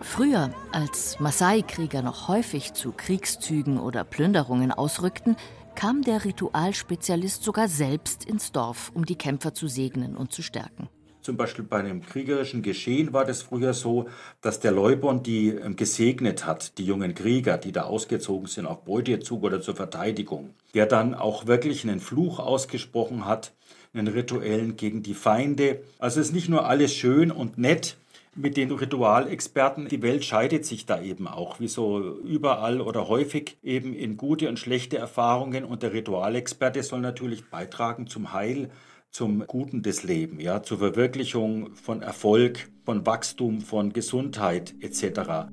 Früher, 0.00 0.50
als 0.70 1.18
Maasai-Krieger 1.18 2.02
noch 2.02 2.28
häufig 2.28 2.74
zu 2.74 2.92
Kriegszügen 2.92 3.78
oder 3.78 4.04
Plünderungen 4.04 4.70
ausrückten, 4.70 5.36
kam 5.74 6.02
der 6.02 6.24
Ritualspezialist 6.24 7.42
sogar 7.42 7.68
selbst 7.68 8.24
ins 8.24 8.52
Dorf, 8.52 8.90
um 8.94 9.06
die 9.06 9.16
Kämpfer 9.16 9.54
zu 9.54 9.66
segnen 9.66 10.16
und 10.16 10.32
zu 10.32 10.42
stärken. 10.42 10.88
Zum 11.28 11.36
Beispiel 11.36 11.66
bei 11.66 11.80
einem 11.80 12.00
kriegerischen 12.00 12.62
Geschehen 12.62 13.12
war 13.12 13.26
das 13.26 13.42
früher 13.42 13.74
so, 13.74 14.08
dass 14.40 14.60
der 14.60 14.72
Leubon 14.72 15.22
die 15.22 15.48
ähm, 15.48 15.76
gesegnet 15.76 16.46
hat, 16.46 16.78
die 16.78 16.86
jungen 16.86 17.14
Krieger, 17.14 17.58
die 17.58 17.70
da 17.70 17.82
ausgezogen 17.82 18.46
sind 18.48 18.64
auf 18.64 18.86
Beutezug 18.86 19.42
oder 19.42 19.60
zur 19.60 19.76
Verteidigung. 19.76 20.54
Der 20.72 20.86
dann 20.86 21.12
auch 21.12 21.46
wirklich 21.46 21.84
einen 21.84 22.00
Fluch 22.00 22.38
ausgesprochen 22.38 23.26
hat, 23.26 23.52
einen 23.92 24.08
rituellen 24.08 24.78
gegen 24.78 25.02
die 25.02 25.12
Feinde. 25.12 25.82
Also 25.98 26.18
es 26.18 26.28
ist 26.28 26.32
nicht 26.32 26.48
nur 26.48 26.66
alles 26.66 26.94
schön 26.94 27.30
und 27.30 27.58
nett, 27.58 27.98
mit 28.34 28.56
den 28.56 28.70
Ritualexperten. 28.70 29.88
Die 29.88 30.00
Welt 30.00 30.24
scheidet 30.24 30.64
sich 30.64 30.86
da 30.86 31.02
eben 31.02 31.28
auch, 31.28 31.60
wie 31.60 31.68
so 31.68 32.18
überall 32.20 32.80
oder 32.80 33.08
häufig 33.08 33.58
eben 33.62 33.92
in 33.92 34.16
gute 34.16 34.48
und 34.48 34.58
schlechte 34.58 34.96
Erfahrungen. 34.96 35.64
Und 35.64 35.82
der 35.82 35.92
Ritualexperte 35.92 36.82
soll 36.82 37.00
natürlich 37.00 37.50
beitragen 37.50 38.06
zum 38.06 38.32
Heil, 38.32 38.70
zum 39.10 39.46
Guten 39.46 39.82
des 39.82 40.02
Lebens, 40.02 40.42
ja, 40.42 40.62
zur 40.62 40.78
Verwirklichung 40.78 41.74
von 41.74 42.02
Erfolg, 42.02 42.70
von 42.84 43.04
Wachstum, 43.06 43.60
von 43.60 43.92
Gesundheit 43.92 44.74
etc. 44.80 45.48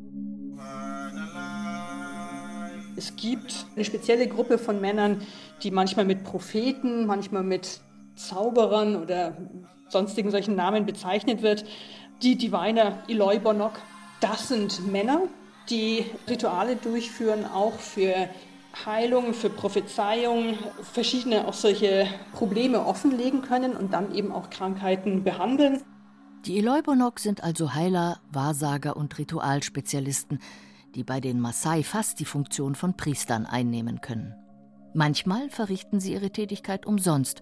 Es 2.97 3.15
gibt 3.15 3.65
eine 3.75 3.83
spezielle 3.83 4.27
Gruppe 4.27 4.57
von 4.57 4.79
Männern, 4.79 5.21
die 5.63 5.71
manchmal 5.71 6.05
mit 6.05 6.23
Propheten, 6.23 7.05
manchmal 7.05 7.43
mit 7.43 7.81
Zauberern 8.15 8.95
oder 8.95 9.35
sonstigen 9.89 10.31
solchen 10.31 10.55
Namen 10.55 10.85
bezeichnet 10.85 11.41
wird 11.41 11.65
die 12.21 12.37
Diviner 12.37 13.03
Eloi 13.07 13.39
Bonok. 13.39 13.73
Das 14.21 14.47
sind 14.47 14.91
Männer, 14.91 15.23
die 15.69 16.05
Rituale 16.29 16.75
durchführen, 16.77 17.45
auch 17.45 17.77
für 17.77 18.29
Heilung, 18.85 19.33
für 19.33 19.49
Prophezeiung, 19.49 20.57
verschiedene 20.81 21.47
auch 21.47 21.53
solche 21.53 22.07
Probleme 22.33 22.85
offenlegen 22.85 23.41
können 23.41 23.75
und 23.75 23.93
dann 23.93 24.13
eben 24.13 24.31
auch 24.31 24.49
Krankheiten 24.49 25.23
behandeln. 25.23 25.81
Die 26.45 26.59
Eloibonok 26.59 27.19
sind 27.19 27.43
also 27.43 27.73
Heiler, 27.73 28.19
Wahrsager 28.31 28.97
und 28.97 29.17
Ritualspezialisten, 29.17 30.39
die 30.93 31.03
bei 31.03 31.19
den 31.19 31.39
Maasai 31.39 31.83
fast 31.83 32.19
die 32.19 32.25
Funktion 32.25 32.75
von 32.75 32.95
Priestern 32.95 33.45
einnehmen 33.45 34.01
können. 34.01 34.35
Manchmal 34.93 35.49
verrichten 35.49 35.99
sie 35.99 36.13
ihre 36.13 36.29
Tätigkeit 36.29 36.85
umsonst. 36.85 37.41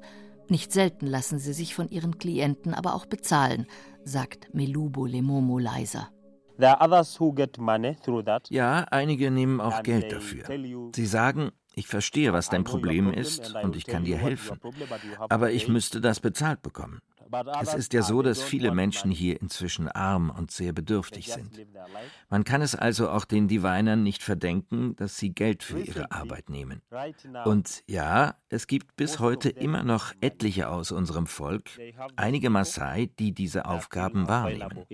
Nicht 0.49 0.71
selten 0.71 1.05
lassen 1.05 1.37
sie 1.37 1.53
sich 1.53 1.75
von 1.75 1.89
ihren 1.89 2.17
Klienten 2.17 2.73
aber 2.73 2.95
auch 2.95 3.05
bezahlen, 3.05 3.67
sagt 4.03 4.53
Melubo 4.53 5.05
Lemomo 5.05 5.59
leiser. 5.59 6.09
Ja, 8.49 8.85
einige 8.91 9.31
nehmen 9.31 9.59
auch 9.59 9.83
Geld 9.83 10.11
dafür. 10.11 10.45
Sie 10.93 11.05
sagen, 11.05 11.51
ich 11.75 11.87
verstehe, 11.87 12.33
was 12.33 12.49
dein 12.49 12.63
Problem 12.63 13.11
ist 13.11 13.55
und 13.55 13.75
ich 13.75 13.85
kann 13.85 14.03
dir 14.03 14.17
helfen, 14.17 14.59
aber 15.29 15.51
ich 15.51 15.67
müsste 15.67 16.01
das 16.01 16.19
bezahlt 16.19 16.61
bekommen. 16.61 17.01
Es 17.61 17.73
ist 17.73 17.93
ja 17.93 18.03
so, 18.03 18.21
dass 18.21 18.43
viele 18.43 18.71
Menschen 18.71 19.09
hier 19.09 19.41
inzwischen 19.41 19.87
arm 19.87 20.29
und 20.29 20.51
sehr 20.51 20.71
bedürftig 20.71 21.31
sind. 21.31 21.65
Man 22.29 22.43
kann 22.43 22.61
es 22.61 22.75
also 22.75 23.09
auch 23.09 23.25
den 23.25 23.47
Divinern 23.47 24.03
nicht 24.03 24.21
verdenken, 24.21 24.95
dass 24.97 25.17
sie 25.17 25.33
Geld 25.33 25.63
für 25.63 25.79
ihre 25.79 26.11
Arbeit 26.11 26.49
nehmen. 26.49 26.81
Und 27.45 27.83
ja, 27.87 28.35
es 28.49 28.67
gibt 28.67 28.95
bis 28.95 29.19
heute 29.19 29.49
immer 29.49 29.83
noch 29.83 30.13
etliche 30.21 30.69
aus 30.69 30.91
unserem 30.91 31.25
Volk, 31.25 31.71
einige 32.15 32.49
Maasai, 32.49 33.09
die 33.17 33.33
diese 33.33 33.65
Aufgaben 33.65 34.27
wahrnehmen. 34.27 34.85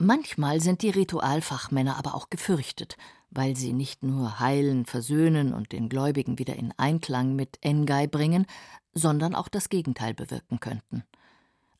Manchmal 0.00 0.60
sind 0.60 0.82
die 0.82 0.90
Ritualfachmänner 0.90 1.96
aber 1.96 2.14
auch 2.14 2.30
gefürchtet, 2.30 2.96
weil 3.30 3.56
sie 3.56 3.72
nicht 3.72 4.04
nur 4.04 4.38
heilen, 4.38 4.86
versöhnen 4.86 5.52
und 5.52 5.72
den 5.72 5.88
Gläubigen 5.88 6.38
wieder 6.38 6.54
in 6.54 6.72
Einklang 6.76 7.34
mit 7.34 7.58
Engai 7.62 8.06
bringen, 8.06 8.46
sondern 8.94 9.34
auch 9.34 9.48
das 9.48 9.68
Gegenteil 9.68 10.14
bewirken 10.14 10.60
könnten. 10.60 11.02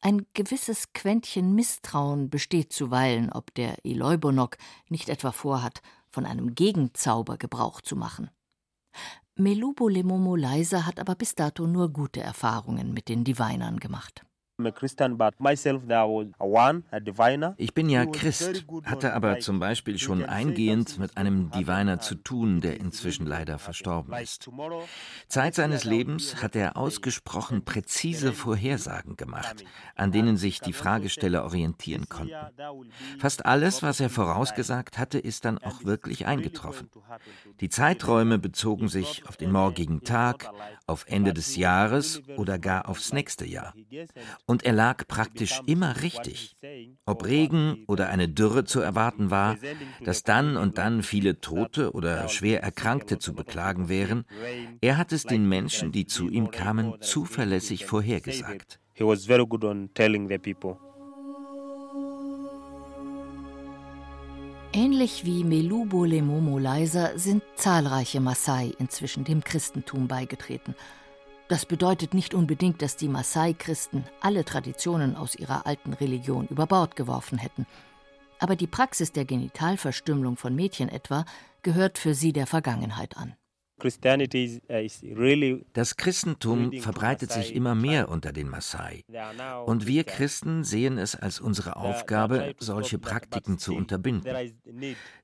Ein 0.01 0.27
gewisses 0.35 0.93
Quäntchen 0.93 1.55
Misstrauen 1.55 2.29
besteht 2.29 2.73
zuweilen, 2.73 3.33
ob 3.33 3.55
der 3.55 3.85
Eloibonok 3.85 4.59
nicht 4.89 5.09
etwa 5.09 5.31
vorhat, 5.31 5.81
von 6.11 6.27
einem 6.27 6.57
Gegenzauber 6.57 7.37
Gebrauch 7.37 7.83
zu 7.83 7.95
machen. 7.95 8.31
Melubo 9.37 9.87
Lemomo 9.87 10.35
Leiser 10.35 10.87
hat 10.87 10.99
aber 10.99 11.15
bis 11.15 11.37
dato 11.37 11.69
nur 11.69 11.93
gute 11.93 12.21
Erfahrungen 12.21 12.93
mit 12.93 13.09
den 13.09 13.23
Divinern 13.23 13.79
gemacht. 13.79 14.25
Ich 17.57 17.75
bin 17.75 17.89
ja 17.89 18.07
Christ, 18.07 18.65
hatte 18.85 19.15
aber 19.15 19.39
zum 19.39 19.61
Beispiel 19.61 19.99
schon 19.99 20.25
eingehend 20.25 20.99
mit 20.99 21.17
einem 21.17 21.51
Diviner 21.53 22.01
zu 22.01 22.17
tun, 22.17 22.61
der 22.61 22.81
inzwischen 22.81 23.27
leider 23.27 23.61
verstorben 23.61 24.15
ist. 24.15 24.51
Zeit 25.29 25.55
seines 25.55 25.85
Lebens 25.85 26.43
hat 26.43 26.57
er 26.57 26.77
ausgesprochen 26.77 27.65
präzise 27.65 28.33
Vorhersagen 28.33 29.17
gemacht, 29.17 29.65
an 29.95 30.11
denen 30.11 30.37
sich 30.37 30.61
die 30.61 30.73
Fragesteller 30.73 31.45
orientieren 31.45 32.09
konnten. 32.09 32.35
Fast 33.21 33.47
alles, 33.47 33.85
was 33.85 34.01
er 34.01 34.11
vorausgesagt 34.11 34.99
hatte, 34.99 35.21
ist 35.21 35.45
dann 35.45 35.59
auch 35.59 35.85
wirklich 35.85 36.27
eingetroffen. 36.27 36.91
Die 37.61 37.69
Zeiträume 37.69 38.41
bezogen 38.41 38.89
sich 38.89 39.23
auf 39.29 39.37
den 39.37 39.53
morgigen 39.53 40.03
Tag, 40.03 40.51
auf 40.89 41.05
Ende 41.07 41.33
des 41.33 41.55
Jahres 41.55 42.23
oder 42.37 42.59
gar 42.59 42.89
aufs 42.89 43.13
nächste 43.13 43.47
Jahr. 43.47 43.73
Und 44.49 44.65
er 44.65 44.73
lag 44.73 45.07
praktisch 45.07 45.61
immer 45.67 46.01
richtig. 46.01 46.57
Ob 47.05 47.27
Regen 47.27 47.85
oder 47.87 48.09
eine 48.09 48.31
Dürre 48.31 48.65
zu 48.65 48.81
erwarten 48.81 49.31
war, 49.31 49.57
dass 50.03 50.23
dann 50.23 50.57
und 50.57 50.79
dann 50.79 51.03
viele 51.03 51.41
Tote 51.41 51.93
oder 51.93 52.29
schwer 52.31 52.63
Erkrankte 52.63 53.19
zu 53.19 53.35
beklagen 53.35 53.91
wären, 53.91 54.25
er 54.81 54.97
hat 54.97 55.13
es 55.13 55.25
den 55.25 55.47
Menschen, 55.47 55.93
die 55.93 56.07
zu 56.07 56.31
ihm 56.31 56.51
kamen, 56.51 56.95
zuverlässig 57.03 57.85
vorhergesagt. 57.85 58.81
He 58.95 59.05
was 59.05 59.27
very 59.27 59.47
good 59.47 59.65
on 59.65 59.91
telling 59.93 60.29
the 60.29 60.39
people. 60.39 60.79
Ähnlich 64.73 65.27
wie 65.27 65.45
Melubo 65.45 66.05
Lemomo 66.05 66.59
Leiser 66.59 67.19
sind 67.19 67.43
zahlreiche 67.57 68.21
Maasai 68.21 68.73
inzwischen 68.79 69.25
dem 69.25 69.45
Christentum 69.45 70.09
beigetreten. 70.09 70.75
Das 71.49 71.65
bedeutet 71.65 72.13
nicht 72.13 72.35
unbedingt, 72.35 72.83
dass 72.83 72.97
die 72.97 73.09
Maasai-Christen 73.09 74.05
alle 74.21 74.45
Traditionen 74.45 75.17
aus 75.17 75.35
ihrer 75.35 75.67
alten 75.67 75.95
Religion 75.95 76.47
über 76.49 76.67
Bord 76.67 76.95
geworfen 76.95 77.39
hätten. 77.39 77.67
Aber 78.39 78.55
die 78.55 78.67
Praxis 78.67 79.13
der 79.13 79.25
Genitalverstümmelung 79.25 80.37
von 80.37 80.55
Mädchen 80.55 80.91
etwa 80.91 81.25
gehört 81.63 81.99
für 81.99 82.15
sie 82.15 82.35
der 82.35 82.47
Vergangenheit 82.47 83.17
an. 83.17 83.35
Uh, 83.81 85.59
das 85.73 85.97
Christentum 85.97 86.73
verbreitet 86.81 87.31
sich 87.31 87.55
immer 87.55 87.75
mehr 87.75 88.09
unter 88.09 88.33
den 88.33 88.49
Maasai. 88.49 89.05
Und 89.67 89.87
wir 89.87 90.05
Christen 90.05 90.65
sehen 90.65 90.99
es 90.99 91.15
als 91.15 91.41
unsere 91.41 91.77
Aufgabe, 91.77 92.55
solche 92.59 92.99
Praktiken 92.99 93.59
zu 93.59 93.75
unterbinden. 93.75 94.55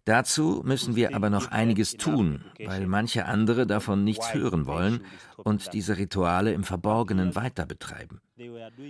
Dazu 0.05 0.63
müssen 0.65 0.97
wir 0.97 1.17
aber 1.17 1.31
noch 1.31 1.51
einiges 1.51 1.97
tun, 1.97 2.45
weil 2.65 2.87
manche 2.87 3.25
andere 3.25 3.67
davon 3.67 4.05
nichts 4.05 4.35
hören 4.35 4.67
wollen 4.67 5.05
und 5.37 5.73
diese 5.73 5.97
Rituale 5.97 6.53
im 6.53 6.63
Verborgenen 6.63 7.35
weiter 7.35 7.67
betreiben. 7.67 8.21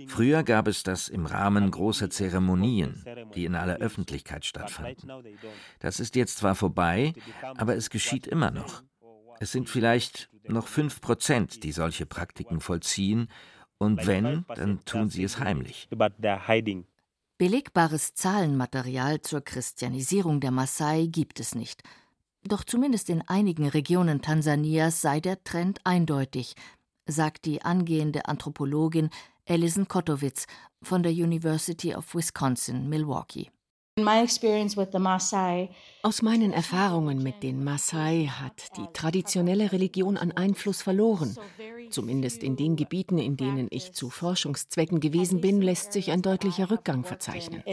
Früher 0.07 0.43
gab 0.43 0.67
es 0.67 0.83
das 0.83 1.07
im 1.07 1.25
Rahmen 1.25 1.71
großer 1.71 2.09
Zeremonien, 2.09 3.03
die 3.35 3.45
in 3.45 3.55
aller 3.55 3.77
Öffentlichkeit 3.77 4.45
stattfanden. 4.45 5.11
Das 5.79 5.99
ist 5.99 6.15
jetzt 6.15 6.37
zwar 6.37 6.55
vorbei, 6.55 7.13
aber 7.55 7.75
es 7.75 7.89
geschieht 7.89 8.27
immer 8.27 8.51
noch. 8.51 8.83
Es 9.39 9.51
sind 9.51 9.69
vielleicht 9.69 10.29
noch 10.47 10.67
fünf 10.67 11.01
Prozent, 11.01 11.63
die 11.63 11.71
solche 11.71 12.05
Praktiken 12.05 12.59
vollziehen, 12.59 13.29
und 13.77 14.07
wenn, 14.07 14.45
dann 14.55 14.83
tun 14.85 15.09
sie 15.09 15.23
es 15.23 15.39
heimlich. 15.39 15.89
Belegbares 17.37 18.13
Zahlenmaterial 18.13 19.21
zur 19.21 19.41
Christianisierung 19.41 20.39
der 20.39 20.51
Maasai 20.51 21.07
gibt 21.07 21.41
es 21.41 21.55
nicht. 21.55 21.83
Doch 22.43 22.63
zumindest 22.63 23.09
in 23.09 23.21
einigen 23.23 23.67
Regionen 23.67 24.21
Tansanias 24.21 25.01
sei 25.01 25.19
der 25.19 25.43
Trend 25.43 25.81
eindeutig, 25.83 26.55
sagt 27.05 27.45
die 27.45 27.63
angehende 27.63 28.27
Anthropologin 28.27 29.09
Alison 29.47 29.87
Kotowitz 29.87 30.47
von 30.81 31.03
der 31.03 31.11
University 31.11 31.93
of 31.93 32.15
Wisconsin, 32.15 32.87
Milwaukee. 32.87 33.51
Aus 36.03 36.21
meinen 36.21 36.51
Erfahrungen 36.51 37.23
mit 37.23 37.43
den 37.43 37.63
Maasai 37.63 38.29
hat 38.29 38.75
die 38.75 38.87
traditionelle 38.91 39.71
Religion 39.71 40.17
an 40.17 40.33
Einfluss 40.33 40.81
verloren. 40.81 41.37
Zumindest 41.91 42.43
in 42.43 42.57
den 42.57 42.75
Gebieten, 42.75 43.19
in 43.19 43.37
denen 43.37 43.67
ich 43.69 43.93
zu 43.93 44.09
Forschungszwecken 44.09 44.99
gewesen 44.99 45.39
bin, 45.39 45.61
lässt 45.61 45.93
sich 45.93 46.11
ein 46.11 46.21
deutlicher 46.21 46.69
Rückgang 46.71 47.05
verzeichnen. 47.05 47.63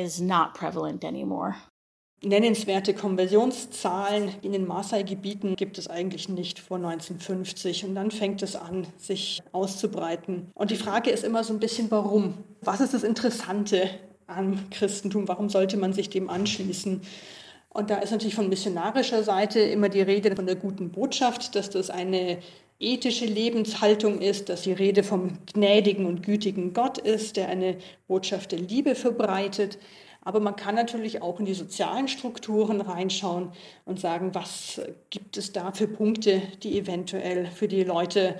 Nennenswerte 2.24 2.94
Konversionszahlen 2.94 4.30
in 4.42 4.52
den 4.52 4.64
Maasai-Gebieten 4.68 5.56
gibt 5.56 5.76
es 5.76 5.88
eigentlich 5.88 6.28
nicht 6.28 6.60
vor 6.60 6.76
1950. 6.76 7.84
Und 7.84 7.96
dann 7.96 8.12
fängt 8.12 8.42
es 8.42 8.54
an, 8.54 8.86
sich 8.96 9.42
auszubreiten. 9.50 10.52
Und 10.54 10.70
die 10.70 10.76
Frage 10.76 11.10
ist 11.10 11.24
immer 11.24 11.42
so 11.42 11.52
ein 11.52 11.58
bisschen, 11.58 11.90
warum? 11.90 12.34
Was 12.60 12.80
ist 12.80 12.94
das 12.94 13.02
Interessante 13.02 13.90
am 14.26 14.70
Christentum, 14.70 15.28
warum 15.28 15.48
sollte 15.48 15.76
man 15.76 15.92
sich 15.92 16.10
dem 16.10 16.30
anschließen? 16.30 17.02
Und 17.68 17.90
da 17.90 17.98
ist 17.98 18.10
natürlich 18.10 18.34
von 18.34 18.48
missionarischer 18.48 19.22
Seite 19.22 19.60
immer 19.60 19.88
die 19.88 20.02
Rede 20.02 20.36
von 20.36 20.46
der 20.46 20.56
guten 20.56 20.90
Botschaft, 20.90 21.54
dass 21.54 21.70
das 21.70 21.88
eine 21.88 22.38
ethische 22.78 23.24
Lebenshaltung 23.24 24.20
ist, 24.20 24.48
dass 24.48 24.62
die 24.62 24.72
Rede 24.72 25.02
vom 25.02 25.38
gnädigen 25.54 26.04
und 26.04 26.22
gütigen 26.22 26.74
Gott 26.74 26.98
ist, 26.98 27.36
der 27.36 27.48
eine 27.48 27.76
Botschaft 28.08 28.52
der 28.52 28.58
Liebe 28.58 28.94
verbreitet. 28.94 29.78
Aber 30.20 30.40
man 30.40 30.56
kann 30.56 30.74
natürlich 30.74 31.22
auch 31.22 31.40
in 31.40 31.46
die 31.46 31.54
sozialen 31.54 32.08
Strukturen 32.08 32.80
reinschauen 32.80 33.52
und 33.84 34.00
sagen, 34.00 34.34
was 34.34 34.80
gibt 35.10 35.36
es 35.36 35.52
da 35.52 35.72
für 35.72 35.88
Punkte, 35.88 36.42
die 36.62 36.78
eventuell 36.78 37.46
für 37.46 37.68
die 37.68 37.84
Leute 37.84 38.36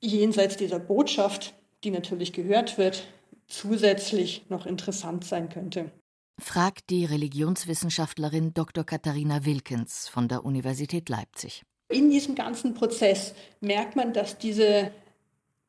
jenseits 0.00 0.56
dieser 0.56 0.78
Botschaft, 0.78 1.54
die 1.84 1.90
natürlich 1.90 2.32
gehört 2.32 2.78
wird, 2.78 3.04
zusätzlich 3.46 4.46
noch 4.48 4.66
interessant 4.66 5.24
sein 5.24 5.48
könnte. 5.48 5.90
Fragt 6.38 6.90
die 6.90 7.04
Religionswissenschaftlerin 7.04 8.52
Dr. 8.52 8.84
Katharina 8.84 9.44
Wilkens 9.44 10.08
von 10.08 10.28
der 10.28 10.44
Universität 10.44 11.08
Leipzig. 11.08 11.62
In 11.88 12.10
diesem 12.10 12.34
ganzen 12.34 12.74
Prozess 12.74 13.34
merkt 13.60 13.96
man, 13.96 14.12
dass 14.12 14.38
diese 14.38 14.90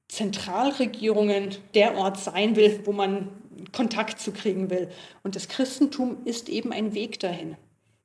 Zentralregierungen 0.09 1.55
der 1.73 1.95
Ort 1.95 2.17
sein 2.19 2.55
will, 2.55 2.81
wo 2.85 2.91
man 2.91 3.29
Kontakt 3.71 4.19
zu 4.19 4.31
kriegen 4.31 4.69
will. 4.69 4.89
Und 5.23 5.35
das 5.35 5.47
Christentum 5.47 6.17
ist 6.25 6.49
eben 6.49 6.71
ein 6.71 6.93
Weg 6.93 7.19
dahin. 7.19 7.55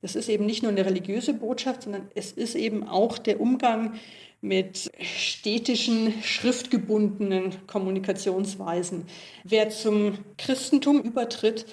Das 0.03 0.17
ist 0.17 0.27
eben 0.27 0.45
nicht 0.45 0.63
nur 0.63 0.71
eine 0.73 0.85
religiöse 0.85 1.33
Botschaft, 1.33 1.83
sondern 1.83 2.09
es 2.13 2.33
ist 2.33 2.55
eben 2.55 2.85
auch 2.85 3.17
der 3.17 3.39
Umgang 3.39 3.93
mit 4.41 4.91
städtischen, 4.99 6.21
schriftgebundenen 6.21 7.65
Kommunikationsweisen. 7.67 9.05
Wer 9.45 9.69
zum 9.69 10.17
Christentum 10.37 11.01
übertritt, 11.01 11.65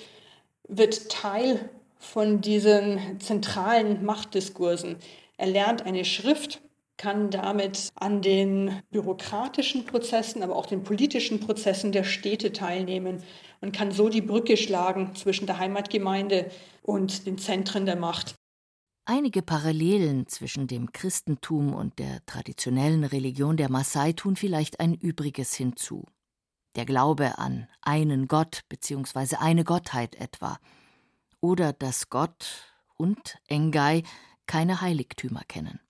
wird 0.69 1.11
Teil 1.11 1.69
von 1.99 2.41
diesen 2.41 3.19
zentralen 3.19 4.05
Machtdiskursen. 4.05 4.95
Er 5.37 5.49
lernt 5.49 5.85
eine 5.85 6.05
Schrift, 6.05 6.61
kann 6.97 7.31
damit 7.31 7.89
an 7.97 8.23
den 8.23 8.81
bürokratischen 8.93 9.87
Prozessen, 9.87 10.45
aber 10.45 10.55
auch 10.55 10.67
den 10.67 10.85
politischen 10.85 11.41
Prozessen 11.41 11.91
der 11.91 12.05
Städte 12.05 12.53
teilnehmen 12.53 13.25
und 13.61 13.73
kann 13.73 13.93
so 13.93 14.09
die 14.09 14.23
Brücke 14.23 14.57
schlagen 14.57 15.15
zwischen 15.15 15.47
der 15.47 15.59
Heimatgemeinde 15.59 16.51
und 16.83 17.27
den 17.27 17.39
Zentren 17.39 17.87
der 17.87 17.97
Macht. 17.97 18.35
Einige 19.05 19.43
Parallelen 19.43 20.29
zwischen 20.29 20.67
dem 20.67 20.93
Christentum 20.93 21.75
und 21.75 21.99
der 21.99 22.25
traditionellen 22.27 23.05
Religion 23.05 23.57
der 23.57 23.71
Maasai 23.71 24.13
tun 24.13 24.37
vielleicht 24.37 24.79
ein 24.79 24.95
Übriges 24.95 25.55
hinzu. 25.55 26.05
Der 26.77 26.85
Glaube 26.85 27.39
an 27.39 27.67
einen 27.83 28.29
Gott 28.29 28.61
bzw. 28.69 29.37
eine 29.37 29.65
Gottheit 29.65 30.15
etwa. 30.15 30.59
Oder 31.41 31.73
dass 31.73 32.09
Gott 32.09 32.73
und 32.97 33.39
Engai 33.49 34.05
keine 34.47 34.81
Heiligtümer 34.81 35.43
kennen. 35.49 35.81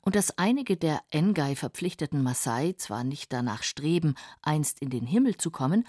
Und 0.00 0.16
dass 0.16 0.36
einige 0.36 0.76
der 0.76 1.00
Engai 1.10 1.54
verpflichteten 1.54 2.22
Maasai 2.22 2.72
zwar 2.72 3.04
nicht 3.04 3.32
danach 3.32 3.62
streben, 3.62 4.16
einst 4.42 4.80
in 4.80 4.90
den 4.90 5.06
Himmel 5.06 5.36
zu 5.36 5.52
kommen, 5.52 5.86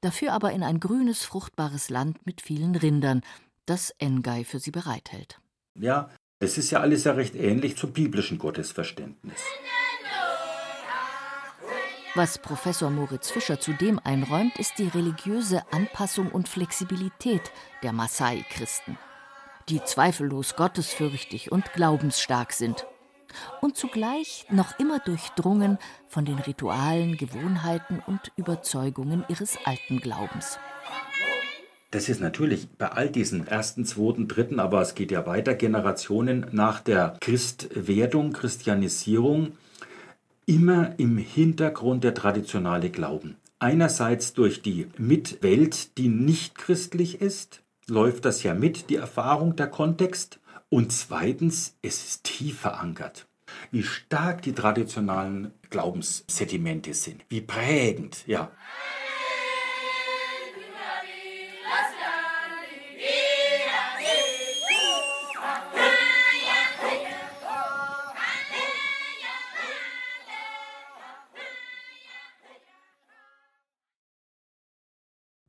dafür 0.00 0.32
aber 0.32 0.52
in 0.52 0.62
ein 0.62 0.80
grünes, 0.80 1.24
fruchtbares 1.24 1.90
Land 1.90 2.24
mit 2.26 2.40
vielen 2.40 2.74
Rindern, 2.74 3.22
das 3.66 3.90
Engai 3.98 4.44
für 4.44 4.58
sie 4.58 4.70
bereithält. 4.70 5.40
Ja, 5.74 6.10
es 6.40 6.58
ist 6.58 6.70
ja 6.70 6.80
alles 6.80 7.04
ja 7.04 7.12
recht 7.12 7.34
ähnlich 7.34 7.76
zum 7.76 7.92
biblischen 7.92 8.38
Gottesverständnis. 8.38 9.40
Was 12.14 12.38
Professor 12.38 12.90
Moritz 12.90 13.30
Fischer 13.30 13.60
zudem 13.60 14.00
einräumt, 14.02 14.58
ist 14.58 14.78
die 14.78 14.88
religiöse 14.88 15.62
Anpassung 15.72 16.30
und 16.30 16.48
Flexibilität 16.48 17.52
der 17.82 17.92
Maasai-Christen, 17.92 18.98
die 19.68 19.84
zweifellos 19.84 20.56
gottesfürchtig 20.56 21.52
und 21.52 21.72
glaubensstark 21.74 22.52
sind 22.52 22.86
und 23.60 23.76
zugleich 23.76 24.46
noch 24.50 24.78
immer 24.78 24.98
durchdrungen 24.98 25.78
von 26.06 26.24
den 26.24 26.38
Ritualen, 26.38 27.16
Gewohnheiten 27.16 28.02
und 28.06 28.32
Überzeugungen 28.36 29.24
ihres 29.28 29.58
alten 29.64 30.00
Glaubens. 30.00 30.58
Das 31.90 32.10
ist 32.10 32.20
natürlich 32.20 32.68
bei 32.76 32.88
all 32.88 33.08
diesen 33.08 33.46
ersten, 33.46 33.86
zweiten, 33.86 34.28
dritten, 34.28 34.60
aber 34.60 34.82
es 34.82 34.94
geht 34.94 35.10
ja 35.10 35.24
weiter, 35.24 35.54
Generationen 35.54 36.46
nach 36.52 36.80
der 36.80 37.16
Christwerdung, 37.20 38.34
Christianisierung, 38.34 39.52
immer 40.44 40.98
im 40.98 41.16
Hintergrund 41.16 42.04
der 42.04 42.12
traditionale 42.12 42.90
Glauben. 42.90 43.36
Einerseits 43.58 44.34
durch 44.34 44.62
die 44.62 44.86
Mitwelt, 44.98 45.96
die 45.98 46.08
nicht 46.08 46.56
christlich 46.56 47.20
ist, 47.20 47.62
läuft 47.86 48.24
das 48.24 48.42
ja 48.42 48.54
mit, 48.54 48.90
die 48.90 48.96
Erfahrung, 48.96 49.56
der 49.56 49.66
Kontext. 49.66 50.40
Und 50.70 50.92
zweitens, 50.92 51.78
es 51.80 52.04
ist 52.04 52.24
tief 52.24 52.60
verankert. 52.60 53.26
Wie 53.70 53.82
stark 53.82 54.42
die 54.42 54.52
traditionalen 54.52 55.52
Glaubenssedimente 55.70 56.92
sind, 56.92 57.24
wie 57.30 57.40
prägend, 57.40 58.26
ja. 58.26 58.52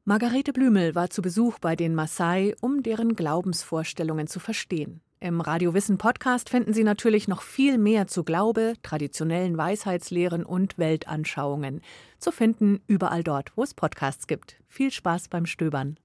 Margarete 0.05 0.53
Blümel 0.53 0.95
war 0.95 1.11
zu 1.11 1.21
Besuch 1.21 1.59
bei 1.59 1.75
den 1.75 1.93
Maasai, 1.93 2.55
um 2.61 2.81
deren 2.81 3.15
Glaubensvorstellungen 3.15 4.25
zu 4.25 4.39
verstehen. 4.39 5.01
Im 5.21 5.41
Radio 5.41 5.73
Wissen 5.73 5.97
Podcast 5.97 6.47
finden 6.49 6.73
Sie 6.73 6.85
natürlich 6.85 7.27
noch 7.27 7.41
viel 7.41 7.77
mehr 7.77 8.07
zu 8.07 8.23
Glaube, 8.23 8.75
traditionellen 8.83 9.57
Weisheitslehren 9.57 10.45
und 10.45 10.77
Weltanschauungen. 10.77 11.81
Zu 12.19 12.31
finden 12.31 12.79
überall 12.87 13.21
dort, 13.21 13.51
wo 13.57 13.63
es 13.63 13.73
Podcasts 13.73 14.27
gibt. 14.27 14.55
Viel 14.69 14.91
Spaß 14.91 15.27
beim 15.27 15.45
Stöbern. 15.45 15.99